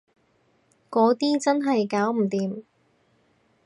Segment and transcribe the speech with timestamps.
[0.89, 2.63] 嗰啲真係搞唔掂